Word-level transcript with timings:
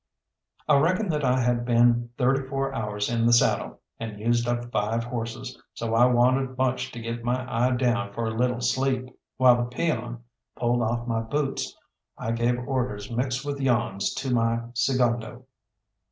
I 0.67 0.79
reckon 0.79 1.09
that 1.09 1.23
I 1.23 1.39
had 1.43 1.63
been 1.63 2.09
thirty 2.17 2.41
four 2.49 2.73
hours 2.73 3.07
in 3.07 3.27
the 3.27 3.31
saddle, 3.33 3.81
and 3.99 4.19
used 4.19 4.47
up 4.47 4.71
five 4.71 5.03
horses, 5.03 5.61
so 5.75 5.93
I 5.93 6.05
wanted 6.07 6.57
much 6.57 6.91
to 6.93 6.99
get 6.99 7.23
my 7.23 7.45
eye 7.47 7.75
down 7.75 8.11
for 8.11 8.25
a 8.25 8.33
little 8.35 8.61
sleep. 8.61 9.15
While 9.37 9.57
the 9.57 9.69
peon 9.69 10.23
pulled 10.55 10.81
off 10.81 11.05
my 11.05 11.19
boots 11.21 11.77
I 12.17 12.31
gave 12.31 12.57
orders 12.67 13.11
mixed 13.11 13.45
with 13.45 13.61
yawns 13.61 14.11
to 14.15 14.33
my 14.33 14.61
segundo. 14.73 15.45